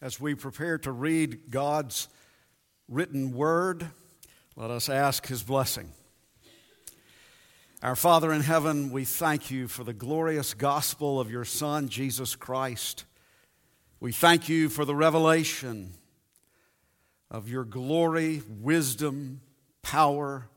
[0.00, 2.06] As we prepare to read God's
[2.88, 3.84] written word,
[4.54, 5.90] let us ask his blessing.
[7.82, 12.36] Our Father in heaven, we thank you for the glorious gospel of your Son, Jesus
[12.36, 13.06] Christ.
[13.98, 15.94] We thank you for the revelation
[17.28, 19.40] of your glory, wisdom,
[19.82, 20.48] power,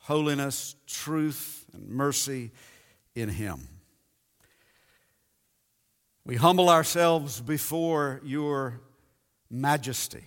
[0.00, 2.50] holiness, truth, and mercy
[3.14, 3.71] in him.
[6.24, 8.80] We humble ourselves before your
[9.50, 10.24] majesty.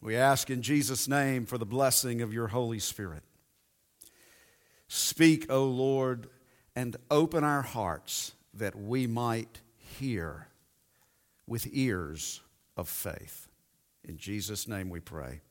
[0.00, 3.22] We ask in Jesus' name for the blessing of your Holy Spirit.
[4.88, 6.28] Speak, O Lord,
[6.74, 10.48] and open our hearts that we might hear
[11.46, 12.40] with ears
[12.76, 13.48] of faith.
[14.02, 15.42] In Jesus' name we pray.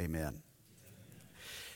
[0.00, 0.42] Amen.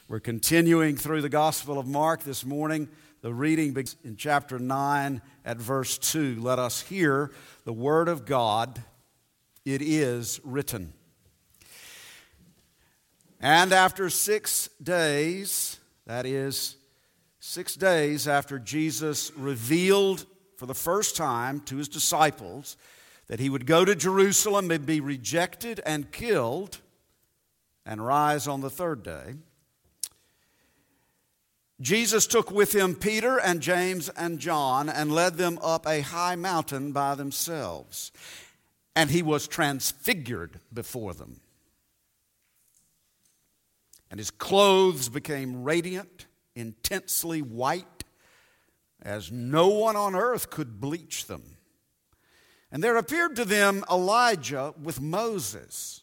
[0.09, 2.89] We're continuing through the Gospel of Mark this morning.
[3.23, 6.41] The reading begins in chapter 9 at verse 2.
[6.41, 7.31] Let us hear
[7.65, 8.83] the word of God.
[9.67, 10.95] It is written.
[13.39, 16.77] And after six days, that is,
[17.41, 20.25] six days after Jesus revealed
[20.57, 22.79] for the first time to his disciples
[23.27, 26.79] that he would go to Jerusalem and be rejected and killed
[27.85, 29.35] and rise on the third day.
[31.81, 36.37] Jesus took with him Peter and James and John and led them up a high
[36.37, 38.13] mountain by themselves.
[38.95, 41.41] And he was transfigured before them.
[44.11, 48.05] And his clothes became radiant, intensely white,
[49.01, 51.57] as no one on earth could bleach them.
[52.71, 56.03] And there appeared to them Elijah with Moses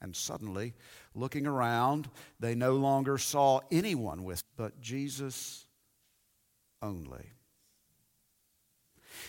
[0.00, 0.74] And suddenly,
[1.14, 2.08] looking around,
[2.38, 5.66] they no longer saw anyone with but Jesus
[6.82, 7.32] only.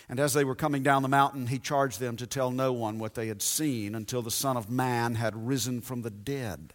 [0.08, 2.98] And as they were coming down the mountain, he charged them to tell no one
[2.98, 6.74] what they had seen until the Son of Man had risen from the dead.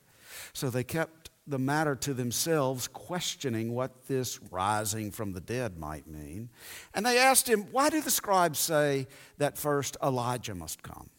[0.54, 6.08] So they kept the matter to themselves, questioning what this rising from the dead might
[6.08, 6.50] mean.
[6.94, 11.10] And they asked him, Why do the scribes say that first Elijah must come?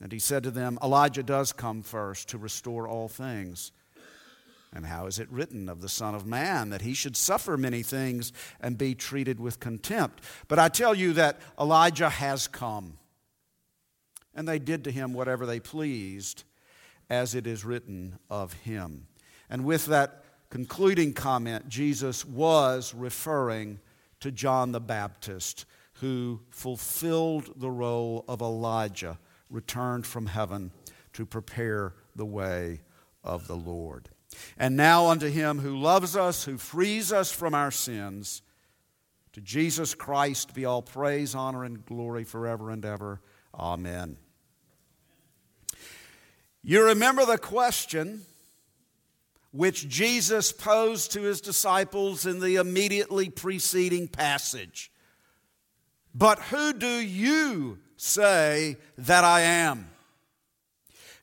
[0.00, 3.72] And he said to them, Elijah does come first to restore all things.
[4.72, 7.82] And how is it written of the Son of Man that he should suffer many
[7.82, 10.22] things and be treated with contempt?
[10.48, 12.98] But I tell you that Elijah has come.
[14.34, 16.44] And they did to him whatever they pleased,
[17.10, 19.08] as it is written of him.
[19.50, 23.80] And with that concluding comment, Jesus was referring
[24.20, 29.18] to John the Baptist, who fulfilled the role of Elijah
[29.50, 30.70] returned from heaven
[31.12, 32.80] to prepare the way
[33.24, 34.08] of the Lord.
[34.56, 38.42] And now unto him who loves us, who frees us from our sins,
[39.32, 43.20] to Jesus Christ be all praise, honor, and glory forever and ever.
[43.54, 44.16] Amen.
[46.62, 48.22] You remember the question
[49.52, 54.92] which Jesus posed to his disciples in the immediately preceding passage.
[56.14, 59.88] But who do you say that I am?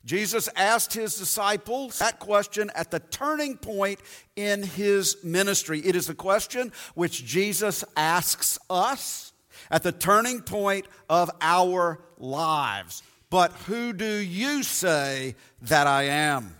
[0.04, 4.00] Jesus asked his disciples that question at the turning point
[4.36, 5.80] in his ministry.
[5.80, 9.32] It is the question which Jesus asks us
[9.70, 13.02] at the turning point of our lives.
[13.28, 16.57] But who do you say that I am?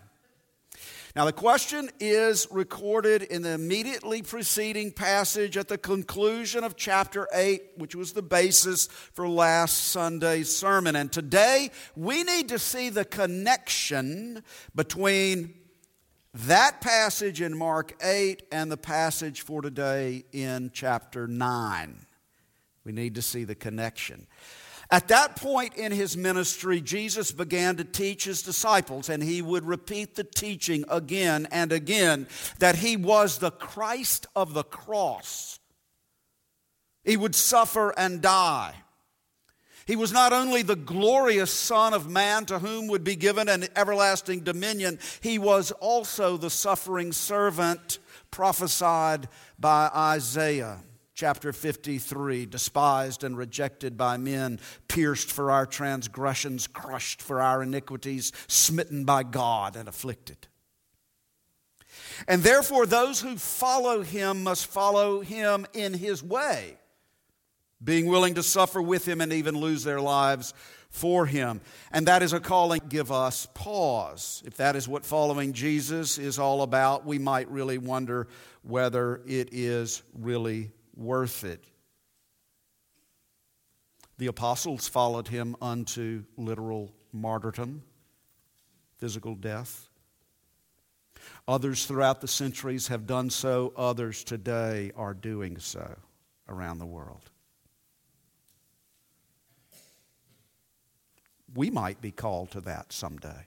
[1.18, 7.26] Now, the question is recorded in the immediately preceding passage at the conclusion of chapter
[7.34, 10.94] 8, which was the basis for last Sunday's sermon.
[10.94, 14.44] And today, we need to see the connection
[14.76, 15.54] between
[16.34, 22.06] that passage in Mark 8 and the passage for today in chapter 9.
[22.84, 24.28] We need to see the connection.
[24.90, 29.66] At that point in his ministry, Jesus began to teach his disciples, and he would
[29.66, 32.26] repeat the teaching again and again
[32.58, 35.60] that he was the Christ of the cross.
[37.04, 38.74] He would suffer and die.
[39.86, 43.68] He was not only the glorious Son of Man to whom would be given an
[43.76, 47.98] everlasting dominion, he was also the suffering servant
[48.30, 50.80] prophesied by Isaiah
[51.18, 58.30] chapter 53 despised and rejected by men, pierced for our transgressions, crushed for our iniquities,
[58.47, 60.47] smitten by God and afflicted.
[62.28, 66.76] And therefore, those who follow him must follow him in his way,
[67.82, 70.54] being willing to suffer with him and even lose their lives
[70.88, 71.60] for him.
[71.91, 74.41] And that is a calling give us pause.
[74.47, 78.28] If that is what following Jesus is all about, we might really wonder
[78.62, 81.65] whether it is really worth it.
[84.18, 87.83] The apostles followed him unto literal martyrdom,
[88.98, 89.89] physical death.
[91.47, 95.97] Others throughout the centuries have done so, others today are doing so
[96.48, 97.30] around the world.
[101.54, 103.47] We might be called to that someday.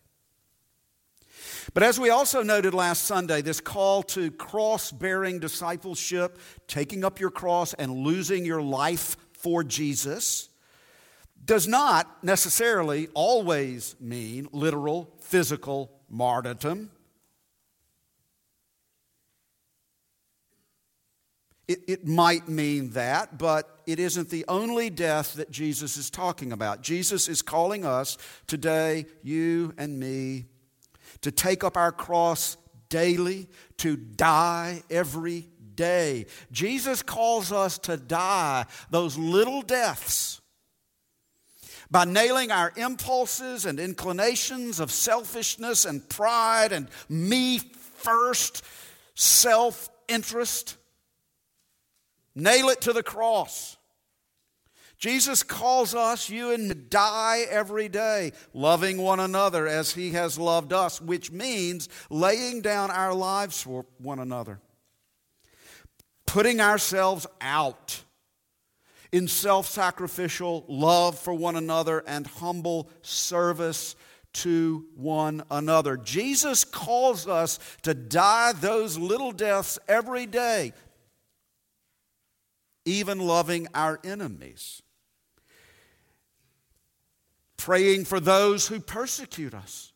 [1.73, 7.19] But as we also noted last Sunday, this call to cross bearing discipleship, taking up
[7.19, 10.49] your cross and losing your life for Jesus,
[11.43, 16.91] does not necessarily always mean literal physical martyrdom.
[21.67, 26.51] It, it, might mean that, but it isn't the only death that Jesus is talking
[26.51, 26.81] about.
[26.81, 30.47] Jesus is calling us today, you and me,
[31.21, 32.57] to take up our cross
[32.89, 33.47] daily,
[33.77, 36.25] to die every day.
[36.51, 40.41] Jesus calls us to die those little deaths
[41.89, 48.63] by nailing our impulses and inclinations of selfishness and pride and me first
[49.13, 50.77] self interest.
[52.33, 53.75] Nail it to the cross.
[55.01, 60.11] Jesus calls us, you and me, to die every day, loving one another as he
[60.11, 64.59] has loved us, which means laying down our lives for one another,
[66.27, 68.03] putting ourselves out
[69.11, 73.95] in self sacrificial love for one another and humble service
[74.33, 75.97] to one another.
[75.97, 80.73] Jesus calls us to die those little deaths every day,
[82.85, 84.83] even loving our enemies
[87.61, 89.93] praying for those who persecute us,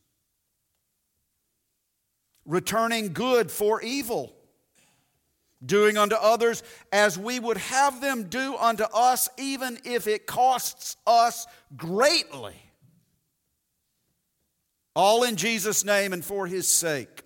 [2.45, 4.35] returning good for evil,
[5.65, 10.95] doing unto others as we would have them do unto us, even if it costs
[11.07, 12.53] us greatly.
[14.95, 17.23] All in Jesus' name and for his sake.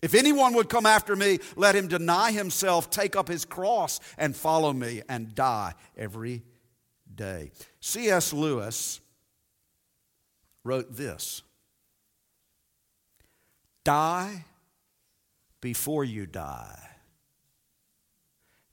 [0.00, 4.36] If anyone would come after me, let him deny himself, take up his cross, and
[4.36, 6.44] follow me, and die every
[7.12, 7.50] day.
[7.80, 8.32] C.S.
[8.32, 9.00] Lewis
[10.64, 11.42] wrote this
[13.84, 14.44] Die
[15.60, 16.80] before you die.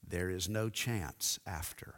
[0.08, 1.96] There is no chance after.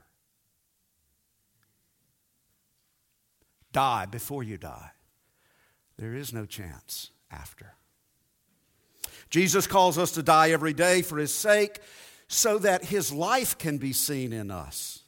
[3.72, 4.92] Die before you die.
[5.98, 7.74] There is no chance after.
[9.30, 11.80] Jesus calls us to die every day for his sake
[12.28, 15.03] so that his life can be seen in us.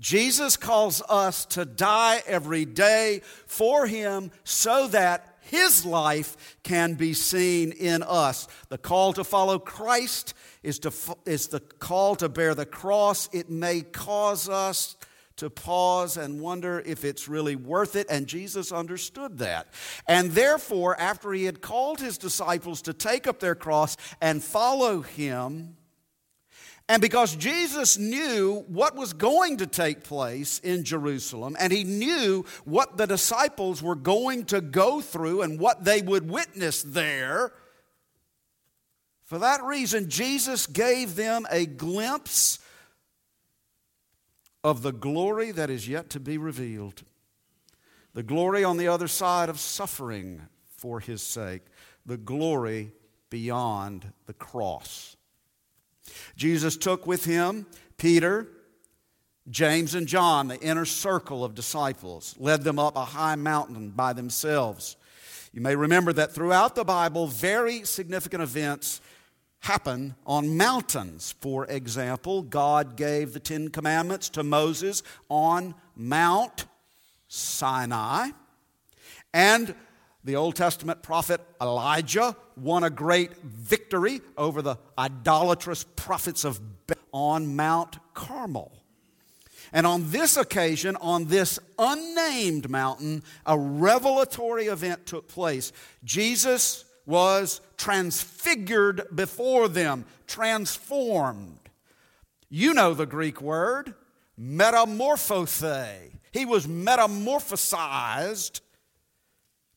[0.00, 7.14] Jesus calls us to die every day for Him so that His life can be
[7.14, 8.46] seen in us.
[8.68, 10.92] The call to follow Christ is, to,
[11.26, 13.28] is the call to bear the cross.
[13.32, 14.96] It may cause us
[15.38, 18.06] to pause and wonder if it's really worth it.
[18.10, 19.68] And Jesus understood that.
[20.06, 25.00] And therefore, after he had called his disciples to take up their cross and follow
[25.00, 25.77] him,
[26.88, 32.46] and because Jesus knew what was going to take place in Jerusalem, and he knew
[32.64, 37.52] what the disciples were going to go through and what they would witness there,
[39.24, 42.58] for that reason, Jesus gave them a glimpse
[44.64, 47.02] of the glory that is yet to be revealed.
[48.14, 50.40] The glory on the other side of suffering
[50.78, 51.62] for his sake,
[52.06, 52.92] the glory
[53.28, 55.17] beyond the cross.
[56.36, 58.46] Jesus took with him Peter,
[59.50, 64.12] James, and John, the inner circle of disciples, led them up a high mountain by
[64.12, 64.96] themselves.
[65.52, 69.00] You may remember that throughout the Bible, very significant events
[69.60, 71.34] happen on mountains.
[71.40, 76.66] For example, God gave the Ten Commandments to Moses on Mount
[77.28, 78.30] Sinai.
[79.34, 79.74] And
[80.28, 86.98] the Old Testament prophet Elijah won a great victory over the idolatrous prophets of Baal
[87.12, 88.70] on Mount Carmel.
[89.72, 95.72] And on this occasion, on this unnamed mountain, a revelatory event took place.
[96.04, 101.70] Jesus was transfigured before them, transformed.
[102.50, 103.94] You know the Greek word,
[104.36, 105.64] metamorphose.
[106.32, 108.60] He was metamorphosized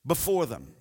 [0.05, 0.73] before them.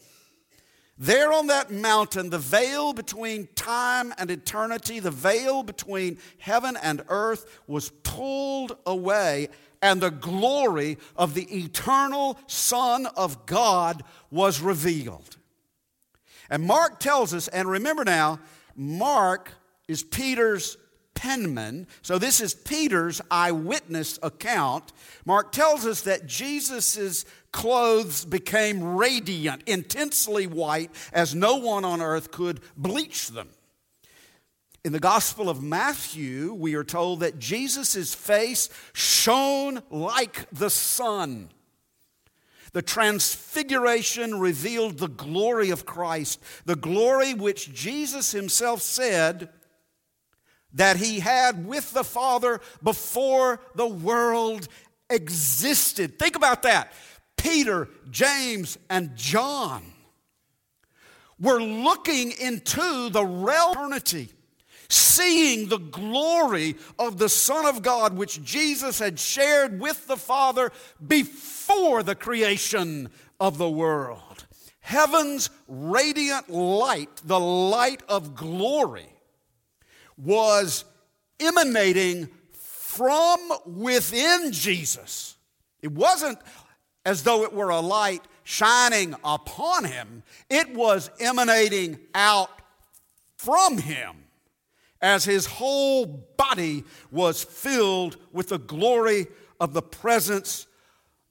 [0.99, 7.03] There on that mountain, the veil between time and eternity, the veil between heaven and
[7.09, 9.49] earth was pulled away,
[9.81, 15.39] and the glory of the eternal Son of God was revealed.
[16.51, 18.41] And Mark tells us, and remember now,
[18.77, 19.53] Mark
[19.89, 20.77] is Peter's
[21.15, 21.87] penman.
[22.03, 24.93] So this is Peter's eyewitness account.
[25.25, 32.31] Mark tells us that Jesus' clothes became radiant, intensely white, as no one on earth
[32.31, 33.49] could bleach them.
[34.85, 41.51] In the Gospel of Matthew, we are told that Jesus' face shone like the sun.
[42.73, 49.51] The transfiguration revealed the glory of Christ, the glory which Jesus himself said
[50.73, 54.69] that he had with the Father before the world
[55.11, 56.19] existed.
[56.19, 56.93] Think about that.
[57.43, 59.83] Peter, James, and John
[61.39, 64.29] were looking into the realm eternity,
[64.89, 70.73] seeing the glory of the Son of God, which Jesus had shared with the Father
[71.07, 74.47] before the creation of the world.
[74.81, 79.09] Heaven's radiant light, the light of glory,
[80.17, 80.85] was
[81.39, 85.37] emanating from within Jesus.
[85.83, 86.39] It wasn't
[87.05, 92.51] as though it were a light shining upon him, it was emanating out
[93.37, 94.25] from him
[95.01, 99.27] as his whole body was filled with the glory
[99.59, 100.67] of the presence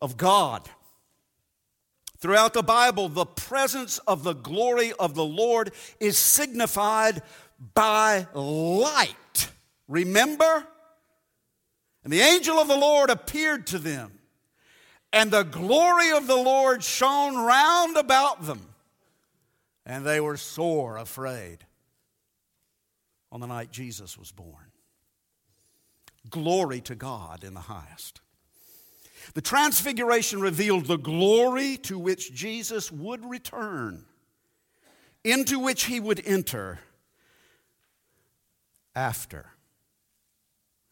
[0.01, 0.67] of God.
[2.19, 7.21] Throughout the Bible, the presence of the glory of the Lord is signified
[7.73, 9.51] by light.
[9.87, 10.67] Remember?
[12.03, 14.18] And the angel of the Lord appeared to them,
[15.11, 18.61] and the glory of the Lord shone round about them,
[19.85, 21.65] and they were sore afraid
[23.31, 24.71] on the night Jesus was born.
[26.29, 28.21] Glory to God in the highest.
[29.33, 34.05] The transfiguration revealed the glory to which Jesus would return,
[35.23, 36.79] into which he would enter
[38.95, 39.51] after,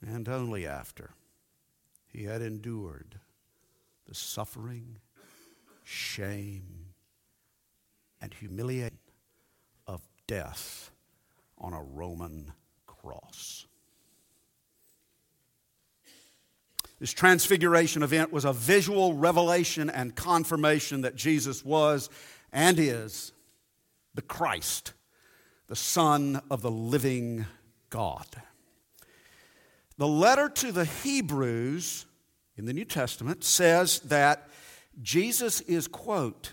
[0.06, 1.12] and only after,
[2.08, 3.20] he had endured
[4.08, 4.98] the suffering,
[5.84, 6.88] shame,
[8.22, 8.98] and humiliation
[9.86, 10.92] of death
[11.58, 12.54] on a Roman
[12.86, 13.68] cross.
[17.00, 22.10] This transfiguration event was a visual revelation and confirmation that Jesus was
[22.52, 23.34] and is
[24.16, 24.94] the Christ,
[25.68, 27.46] the Son of the living
[27.92, 28.26] God.
[30.00, 32.07] The letter to the Hebrews
[32.58, 34.50] in the New Testament says that
[35.02, 36.52] Jesus is, quote,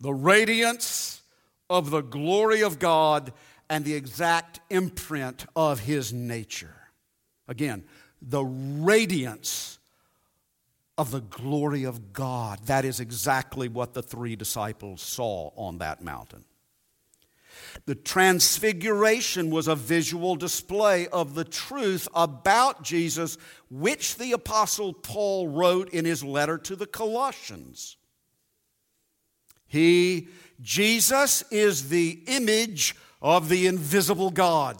[0.00, 1.22] the radiance
[1.70, 3.32] of the glory of God
[3.68, 6.74] and the exact imprint of his nature.
[7.48, 7.84] Again,
[8.20, 9.78] the radiance
[10.98, 12.58] of the glory of God.
[12.66, 16.44] That is exactly what the three disciples saw on that mountain.
[17.86, 23.38] The transfiguration was a visual display of the truth about Jesus,
[23.70, 27.96] which the Apostle Paul wrote in his letter to the Colossians.
[29.66, 30.28] He,
[30.60, 34.78] Jesus, is the image of the invisible God.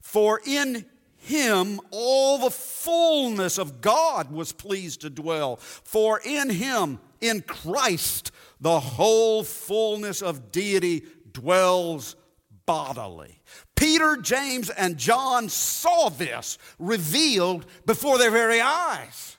[0.00, 0.84] For in
[1.16, 5.56] him all the fullness of God was pleased to dwell.
[5.56, 11.04] For in him, in Christ, the whole fullness of deity
[11.34, 12.16] dwells
[12.64, 13.38] bodily.
[13.76, 19.36] Peter, James, and John saw this revealed before their very eyes.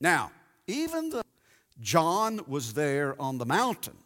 [0.00, 0.32] Now,
[0.66, 1.22] even though
[1.80, 3.98] John was there on the mountain,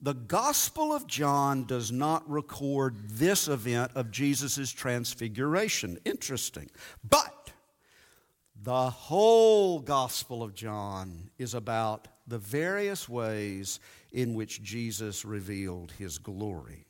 [0.00, 5.98] the Gospel of John does not record this event of Jesus' transfiguration.
[6.04, 6.70] Interesting.
[7.08, 7.52] But
[8.62, 13.80] the whole Gospel of John is about the various ways
[14.12, 16.84] in which Jesus revealed his glory.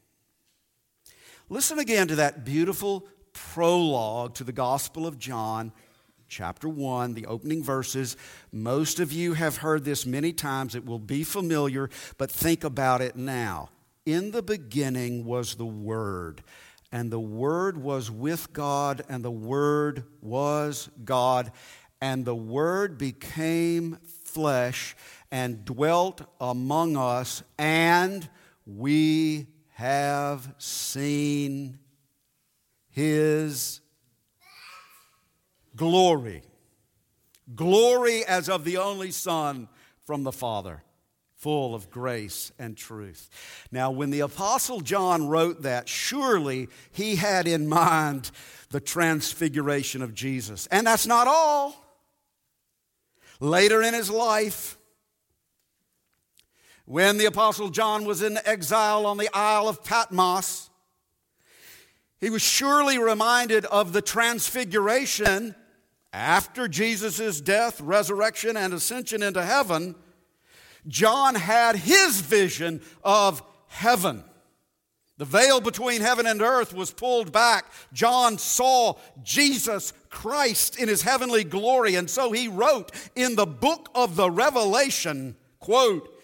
[1.48, 5.72] Listen again to that beautiful prologue to the Gospel of John,
[6.28, 8.16] chapter 1, the opening verses.
[8.52, 10.74] Most of you have heard this many times.
[10.74, 13.70] It will be familiar, but think about it now.
[14.04, 16.42] In the beginning was the Word,
[16.90, 21.52] and the Word was with God, and the Word was God,
[22.00, 24.94] and the Word became flesh
[25.30, 28.28] and dwelt among us, and
[28.66, 31.78] we have seen
[32.90, 33.80] his
[35.76, 36.42] glory.
[37.54, 39.68] Glory as of the only Son
[40.04, 40.82] from the Father,
[41.36, 43.28] full of grace and truth.
[43.70, 48.30] Now, when the Apostle John wrote that, surely he had in mind
[48.70, 50.66] the transfiguration of Jesus.
[50.70, 51.84] And that's not all.
[53.38, 54.77] Later in his life,
[56.88, 60.70] when the Apostle John was in exile on the Isle of Patmos,
[62.18, 65.54] he was surely reminded of the transfiguration
[66.14, 69.96] after Jesus' death, resurrection, and ascension into heaven.
[70.86, 74.24] John had his vision of heaven.
[75.18, 77.66] The veil between heaven and earth was pulled back.
[77.92, 83.90] John saw Jesus Christ in his heavenly glory, and so he wrote in the book
[83.94, 86.14] of the Revelation, quote,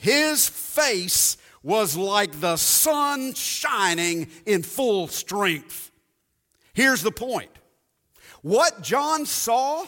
[0.00, 5.92] his face was like the sun shining in full strength.
[6.72, 7.50] Here's the point.
[8.40, 9.84] What John saw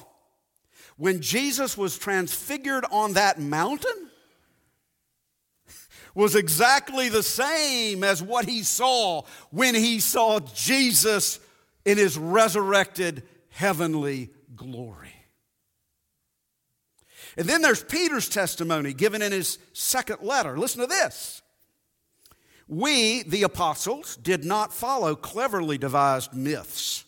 [0.98, 4.10] when Jesus was transfigured on that mountain
[6.14, 11.40] was exactly the same as what he saw when he saw Jesus
[11.86, 15.21] in his resurrected heavenly glory.
[17.36, 20.58] And then there's Peter's testimony given in his second letter.
[20.58, 21.42] Listen to this.
[22.68, 27.04] We, the apostles, did not follow cleverly devised myths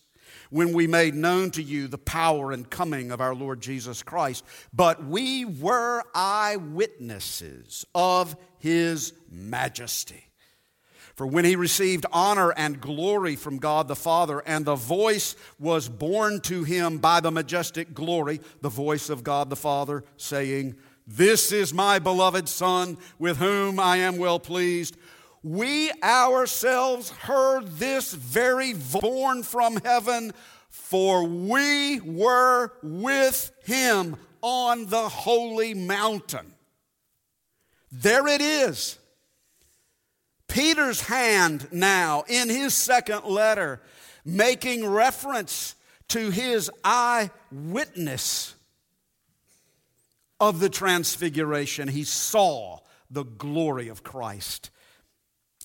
[0.50, 4.44] when we made known to you the power and coming of our Lord Jesus Christ,
[4.72, 10.24] but we were eyewitnesses of his majesty.
[11.14, 15.88] For when he received honor and glory from God the Father, and the voice was
[15.88, 20.74] borne to him by the majestic glory, the voice of God the Father, saying,
[21.06, 24.96] This is my beloved Son, with whom I am well pleased.
[25.44, 30.32] We ourselves heard this very borne from heaven,
[30.68, 36.54] for we were with him on the holy mountain.
[37.92, 38.98] There it is.
[40.48, 43.80] Peter's hand now in his second letter,
[44.24, 45.74] making reference
[46.08, 48.54] to his eyewitness
[50.40, 51.88] of the transfiguration.
[51.88, 52.80] He saw
[53.10, 54.70] the glory of Christ.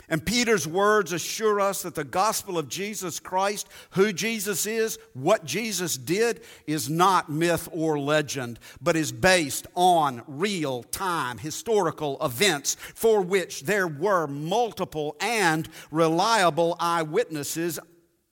[0.09, 5.45] And Peter's words assure us that the gospel of Jesus Christ, who Jesus is, what
[5.45, 12.75] Jesus did, is not myth or legend, but is based on real time historical events
[12.95, 17.79] for which there were multiple and reliable eyewitnesses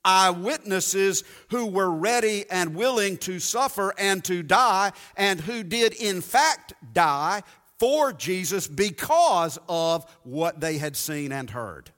[0.07, 6.21] eyewitnesses who were ready and willing to suffer and to die, and who did in
[6.21, 7.43] fact die
[7.79, 11.91] for Jesus because of what they had seen and heard.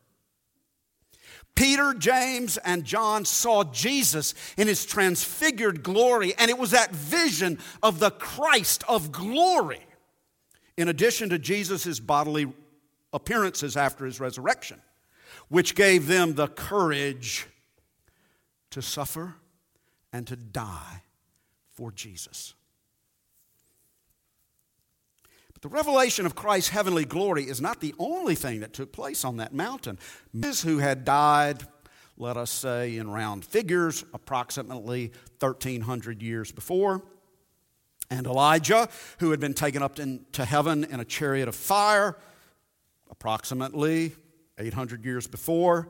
[1.55, 7.59] Peter, James, and John saw Jesus in his transfigured glory, and it was that vision
[7.83, 9.85] of the Christ of glory,
[10.77, 12.47] in addition to Jesus' bodily
[13.11, 14.81] appearances after his resurrection,
[15.49, 17.47] which gave them the courage
[18.71, 19.35] to suffer
[20.13, 21.03] and to die
[21.71, 22.53] for Jesus.
[25.59, 29.25] But the revelation of Christ's heavenly glory is not the only thing that took place
[29.25, 29.99] on that mountain.
[30.33, 31.63] Moses, who had died,
[32.17, 37.01] let us say in round figures, approximately 1,300 years before,
[38.09, 38.87] and Elijah,
[39.19, 42.17] who had been taken up into heaven in a chariot of fire,
[43.11, 44.13] approximately
[44.57, 45.89] 800 years before,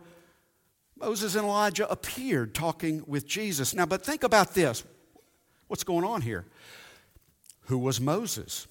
[0.98, 3.74] Moses and Elijah appeared talking with Jesus.
[3.74, 4.84] Now, but think about this.
[5.68, 6.46] What's going on here?
[7.68, 8.68] Who was Moses?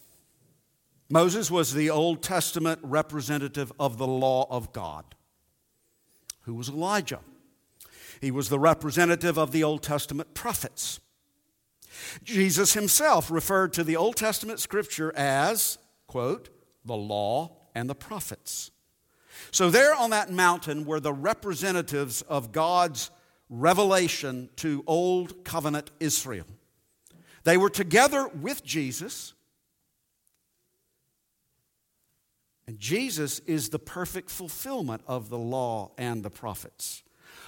[1.10, 5.04] Moses was the Old Testament representative of the law of God.
[6.42, 7.20] Who was Elijah?
[8.20, 11.00] He was the representative of the Old Testament prophets.
[12.22, 16.50] Jesus himself referred to the Old Testament scripture as, quote,
[16.84, 18.70] the law and the prophets.
[19.50, 23.10] So, there on that mountain were the representatives of God's
[23.48, 26.46] revelation to Old Covenant Israel.
[27.44, 29.34] They were together with Jesus
[32.68, 37.02] And Jesus is the perfect fulfillment of the law and the prophets,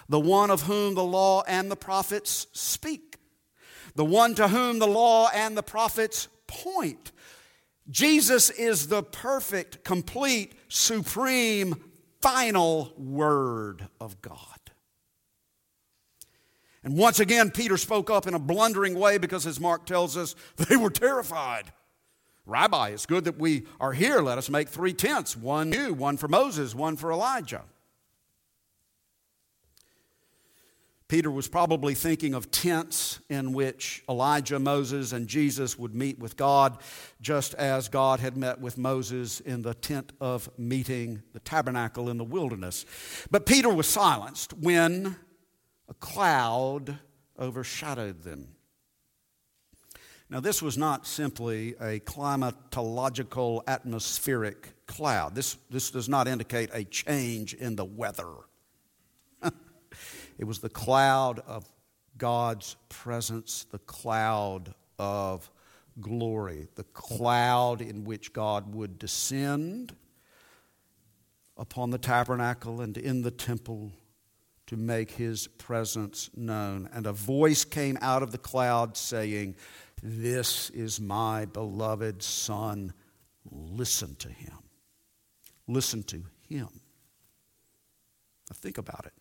[0.09, 3.19] the one of whom the law and the prophets speak,
[3.95, 7.13] the one to whom the law and the prophets point.
[7.91, 11.77] Jesus is the perfect, complete, supreme,
[12.23, 14.39] final word of God.
[16.83, 20.35] And once again, Peter spoke up in a blundering way because, as Mark tells us,
[20.57, 21.73] they were terrified.
[22.51, 24.21] Rabbi, it's good that we are here.
[24.21, 27.63] Let us make three tents one you, one for Moses, one for Elijah.
[31.07, 36.37] Peter was probably thinking of tents in which Elijah, Moses, and Jesus would meet with
[36.37, 36.79] God,
[37.21, 42.17] just as God had met with Moses in the tent of meeting, the tabernacle in
[42.17, 42.85] the wilderness.
[43.29, 45.17] But Peter was silenced when
[45.89, 47.01] a cloud
[47.37, 48.55] overshadowed them.
[50.31, 55.35] Now, this was not simply a climatological atmospheric cloud.
[55.35, 58.29] This, this does not indicate a change in the weather.
[60.39, 61.71] It was the cloud of
[62.17, 65.51] God's presence, the cloud of
[66.01, 69.95] glory, the cloud in which God would descend
[71.59, 73.93] upon the tabernacle and in the temple
[74.67, 76.89] to make his presence known.
[76.93, 79.57] And a voice came out of the cloud saying,
[80.03, 82.93] This is my beloved Son.
[83.51, 84.59] Listen to him.
[85.67, 86.69] Listen to him.
[88.49, 89.13] Now think about it.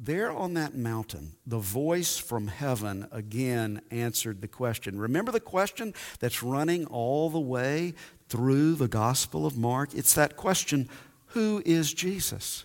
[0.00, 4.98] There on that mountain, the voice from heaven again answered the question.
[4.98, 7.94] Remember the question that's running all the way
[8.28, 9.94] through the Gospel of Mark?
[9.94, 10.88] It's that question
[11.32, 12.64] Who is Jesus?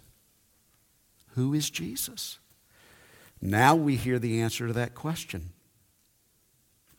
[1.29, 2.37] Who is Jesus?
[3.41, 5.53] Now we hear the answer to that question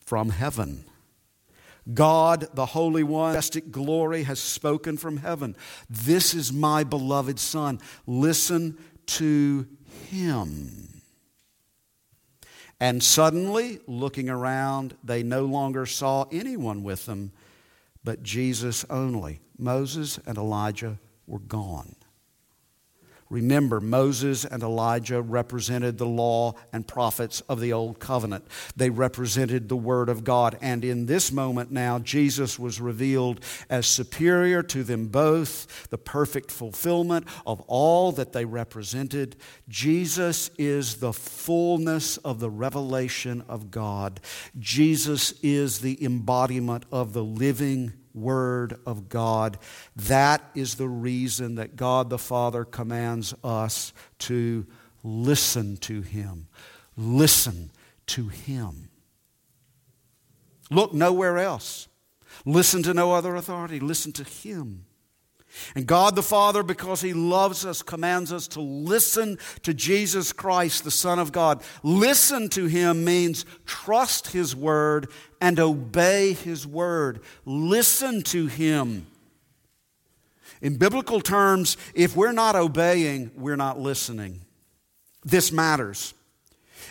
[0.05, 0.85] from heaven.
[1.93, 5.55] God, the Holy One, majestic glory, has spoken from heaven.
[5.91, 7.79] This is my beloved Son.
[8.07, 9.67] Listen to
[10.11, 11.03] him.
[12.81, 17.33] And suddenly, looking around, they no longer saw anyone with them,
[18.03, 19.41] but Jesus only.
[19.59, 21.95] Moses and Elijah were gone.
[23.35, 28.47] Remember, Moses and Elijah represented the law and prophets of the Old Covenant.
[28.77, 30.57] They represented the Word of God.
[30.63, 36.53] And in this moment now, Jesus was revealed as superior to them both, the perfect
[36.53, 39.35] fulfillment of all that they represented.
[39.69, 44.21] Jesus is the fullness of the revelation of God.
[44.61, 49.59] Jesus is the embodiment of the living Word of God.
[49.97, 54.67] That is the reason that God the Father commands us to
[55.03, 56.47] listen to Him.
[56.97, 57.71] Listen
[58.07, 58.89] to Him.
[60.71, 61.89] Look nowhere else.
[62.45, 63.81] Listen to no other authority.
[63.81, 64.87] Listen to Him.
[65.75, 70.85] And God the Father, because He loves us, commands us to listen to Jesus Christ,
[70.85, 71.63] the Son of God.
[71.83, 75.09] Listen to Him means trust His word
[75.41, 77.21] and obey His word.
[77.45, 79.07] Listen to Him.
[80.61, 84.41] In biblical terms, if we're not obeying, we're not listening.
[85.25, 86.15] This matters.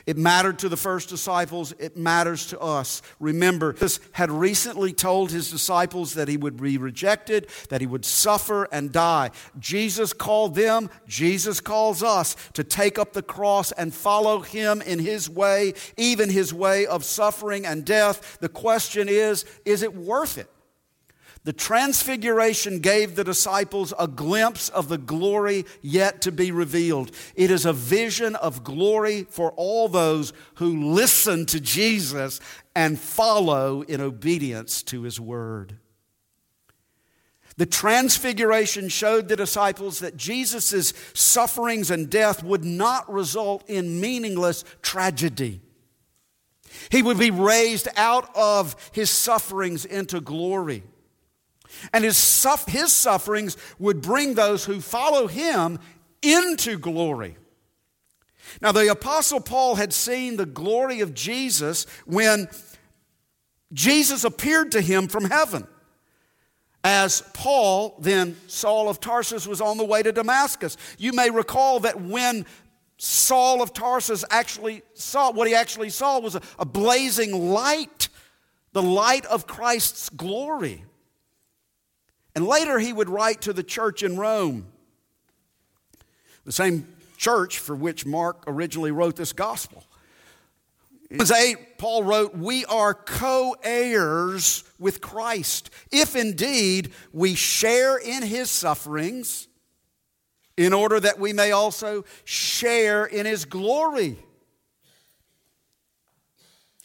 [0.05, 1.73] It mattered to the first disciples.
[1.79, 3.01] It matters to us.
[3.19, 8.05] Remember, Jesus had recently told his disciples that he would be rejected, that he would
[8.05, 9.31] suffer and die.
[9.59, 14.99] Jesus called them, Jesus calls us to take up the cross and follow him in
[14.99, 18.37] his way, even his way of suffering and death.
[18.39, 20.49] The question is, is it worth it?
[21.45, 27.11] The transfiguration gave the disciples a glimpse of the glory yet to be revealed.
[27.35, 32.39] It is a vision of glory for all those who listen to Jesus
[32.75, 35.77] and follow in obedience to his word.
[37.57, 44.63] The transfiguration showed the disciples that Jesus' sufferings and death would not result in meaningless
[44.81, 45.61] tragedy.
[46.89, 50.83] He would be raised out of his sufferings into glory.
[51.91, 55.79] And his, his sufferings would bring those who follow him
[56.21, 57.37] into glory.
[58.61, 62.47] Now, the Apostle Paul had seen the glory of Jesus when
[63.71, 65.67] Jesus appeared to him from heaven.
[66.83, 70.77] As Paul, then Saul of Tarsus, was on the way to Damascus.
[70.97, 72.45] You may recall that when
[72.97, 78.09] Saul of Tarsus actually saw, what he actually saw was a, a blazing light,
[78.73, 80.83] the light of Christ's glory.
[82.35, 84.67] And later he would write to the church in Rome,
[86.45, 89.83] the same church for which Mark originally wrote this gospel.
[91.13, 98.23] Romans 8, Paul wrote, We are co heirs with Christ, if indeed we share in
[98.23, 99.47] his sufferings,
[100.57, 104.17] in order that we may also share in his glory.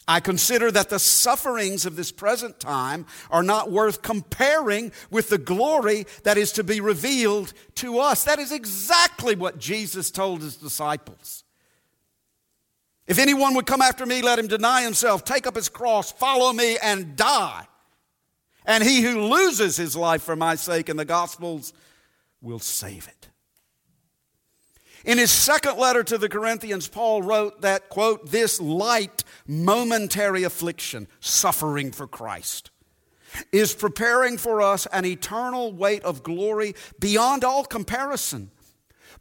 [0.09, 5.37] I consider that the sufferings of this present time are not worth comparing with the
[5.37, 8.23] glory that is to be revealed to us.
[8.23, 11.43] That is exactly what Jesus told his disciples.
[13.05, 16.53] If anyone would come after me, let him deny himself, take up his cross, follow
[16.53, 17.67] me, and die.
[18.65, 21.71] And he who loses his life for my sake and the gospel's
[22.41, 23.18] will save it.
[25.09, 31.07] In his second letter to the Corinthians, Paul wrote that, quote, this light, momentary affliction,
[31.19, 32.69] suffering for Christ,
[33.51, 38.51] is preparing for us an eternal weight of glory beyond all comparison.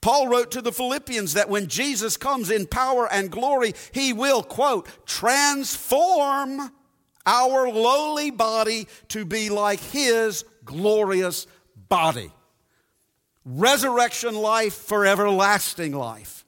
[0.02, 4.42] Paul wrote to the Philippians that when Jesus comes in power and glory, he will,
[4.42, 6.70] quote, transform
[7.24, 11.46] our lowly body to be like his glorious
[11.88, 12.30] body.
[13.50, 16.44] Resurrection life for everlasting life.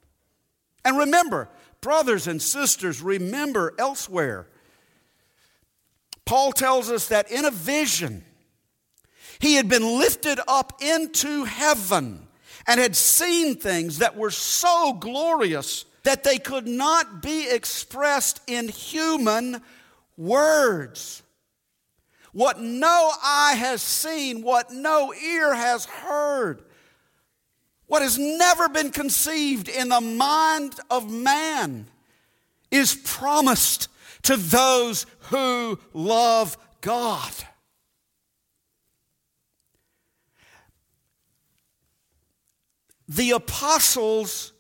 [0.85, 1.49] And remember,
[1.81, 4.47] brothers and sisters, remember elsewhere.
[6.27, 8.23] Paul tells us that in a vision,
[9.39, 12.29] he had been lifted up into heaven
[12.67, 18.69] and had seen things that were so glorious that they could not be expressed in
[18.69, 19.63] human
[20.19, 21.23] words.
[22.33, 26.63] What no eye has seen, what no ear has heard,
[27.91, 31.89] what has never been conceived in the mind of man
[32.71, 33.89] is promised
[34.23, 37.33] to those who love God.
[43.09, 44.53] The apostles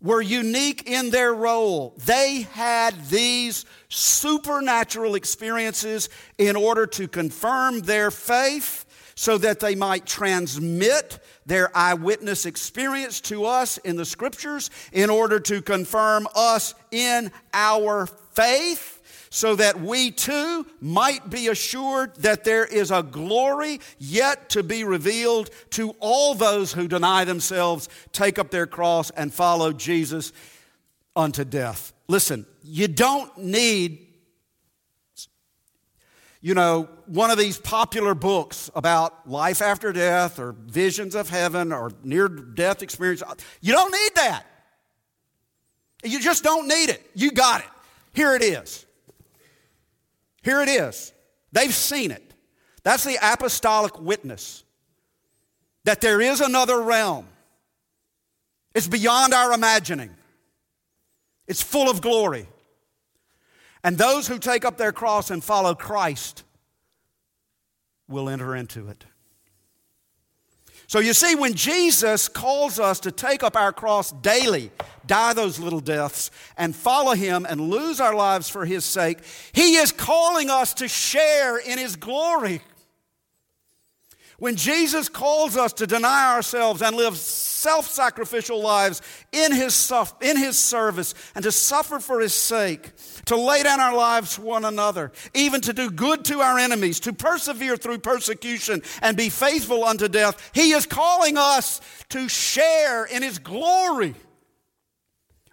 [0.00, 1.92] were unique in their role.
[1.98, 6.08] They had these supernatural experiences
[6.38, 8.86] in order to confirm their faith
[9.18, 15.40] so that they might transmit their eyewitness experience to us in the scriptures in order
[15.40, 22.64] to confirm us in our faith so that we too might be assured that there
[22.64, 28.52] is a glory yet to be revealed to all those who deny themselves, take up
[28.52, 30.32] their cross, and follow Jesus
[31.16, 31.92] unto death.
[32.06, 34.06] Listen, you don't need,
[36.40, 41.72] you know, one of these popular books about life after death or visions of heaven
[41.72, 43.22] or near death experience.
[43.60, 44.44] You don't need that.
[46.04, 47.10] You just don't need it.
[47.14, 47.66] You got it.
[48.12, 48.86] Here it is.
[50.42, 51.12] Here it is.
[51.50, 52.22] They've seen it.
[52.84, 54.62] That's the apostolic witness
[55.84, 57.26] that there is another realm.
[58.74, 60.10] It's beyond our imagining,
[61.48, 62.46] it's full of glory.
[63.88, 66.44] And those who take up their cross and follow Christ
[68.06, 69.06] will enter into it.
[70.88, 74.70] So you see, when Jesus calls us to take up our cross daily,
[75.06, 79.20] die those little deaths, and follow Him and lose our lives for His sake,
[79.52, 82.60] He is calling us to share in His glory.
[84.38, 90.36] When Jesus calls us to deny ourselves and live self sacrificial lives in his, in
[90.36, 92.92] his service and to suffer for His sake,
[93.24, 97.00] to lay down our lives for one another, even to do good to our enemies,
[97.00, 103.06] to persevere through persecution and be faithful unto death, He is calling us to share
[103.06, 104.14] in His glory.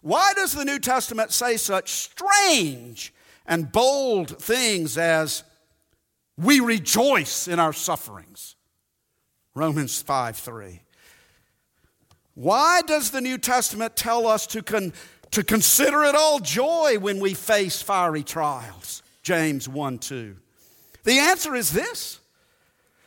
[0.01, 3.11] Why does the New Testament say such strange
[3.47, 5.43] and bold things as
[6.37, 8.54] we rejoice in our sufferings?
[9.55, 10.81] Romans 5 3.
[12.35, 14.93] Why does the New Testament tell us to, con-
[15.31, 19.01] to consider it all joy when we face fiery trials?
[19.23, 20.35] James 1 2.
[21.05, 22.19] The answer is this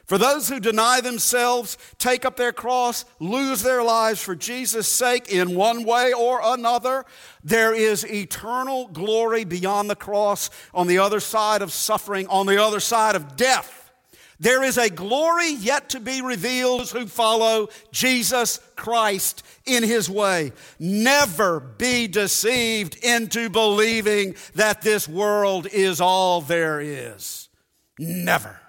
[0.08, 5.28] for those who deny themselves, take up their cross, lose their lives for Jesus' sake
[5.28, 7.04] in one way or another,
[7.44, 12.56] there is eternal glory beyond the cross on the other side of suffering, on the
[12.56, 13.77] other side of death.
[14.40, 20.52] There is a glory yet to be revealed who follow Jesus Christ in his way.
[20.78, 27.48] Never be deceived into believing that this world is all there is.
[27.98, 28.60] Never.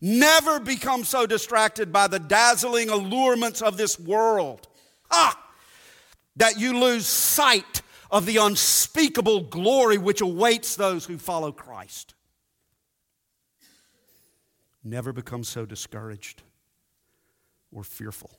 [0.00, 4.68] Never become so distracted by the dazzling allurements of this world
[5.10, 5.38] ah,
[6.36, 12.14] that you lose sight of the unspeakable glory which awaits those who follow Christ.
[14.86, 16.44] Never become so discouraged
[17.72, 18.38] or fearful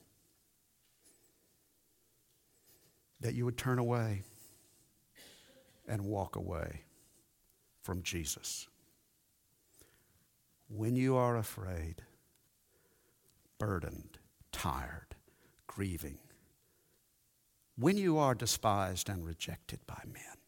[3.20, 4.22] that you would turn away
[5.86, 6.84] and walk away
[7.82, 8.66] from Jesus.
[10.68, 11.96] When you are afraid,
[13.58, 14.18] burdened,
[14.50, 15.16] tired,
[15.66, 16.16] grieving,
[17.76, 20.38] when you are despised and rejected by men,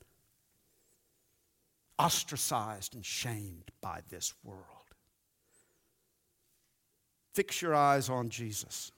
[1.98, 4.79] ostracized and shamed by this world,
[7.40, 8.92] fix your eyes on Jesus,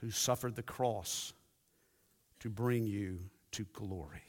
[0.00, 1.32] who suffered the cross
[2.40, 3.20] to bring you
[3.52, 4.24] to glory.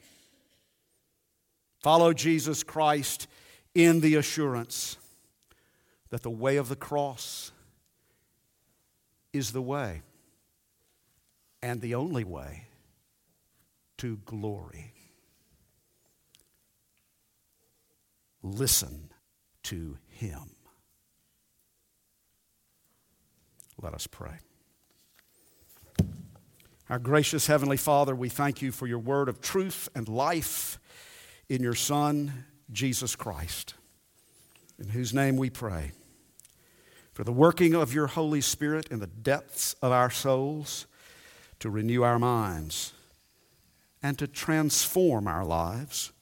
[1.80, 3.26] Follow Jesus Christ
[3.74, 4.98] in the assurance
[6.10, 7.50] that the way of the cross
[9.32, 10.02] is the way.
[11.60, 12.68] and the only way
[13.98, 14.94] to glory.
[18.42, 19.10] Listen
[19.64, 20.54] to him.
[23.82, 24.34] Let us pray.
[26.90, 30.78] Our gracious Heavenly Father, we thank you for your word of truth and life
[31.48, 33.74] in your Son, Jesus Christ,
[34.78, 35.92] in whose name we pray.
[37.14, 40.86] For the working of your Holy Spirit in the depths of our souls
[41.60, 42.92] to renew our minds
[44.02, 46.12] and to transform our lives,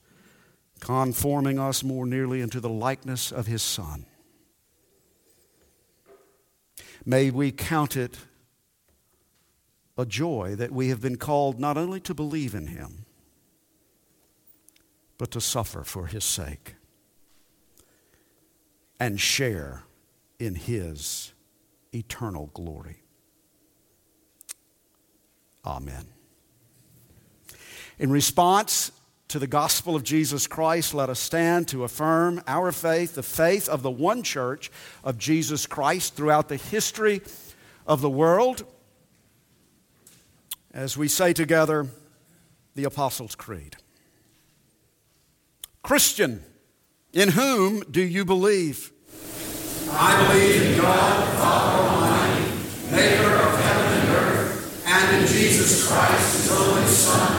[0.79, 4.05] conforming us more nearly into the likeness of His Son.
[7.09, 8.19] May we count it
[9.97, 13.05] a joy that we have been called not only to believe in Him,
[15.17, 16.75] but to suffer for His sake
[18.99, 19.85] and share
[20.37, 21.33] in His
[21.91, 23.01] eternal glory.
[25.65, 26.05] Amen.
[27.97, 28.91] In response
[29.29, 33.69] to the gospel of Jesus Christ, let us stand to affirm our faith, the faith
[33.69, 34.71] of the one church
[35.03, 37.21] of Jesus Christ throughout the history
[37.87, 38.65] of the world
[40.73, 41.87] as we say together
[42.75, 43.75] the Apostles' Creed.
[45.83, 46.43] Christian,
[47.13, 48.91] in whom do you believe?
[49.91, 52.51] I believe in God, the Father Almighty,
[52.91, 57.38] maker of heaven and earth, and in Jesus Christ, his only Son,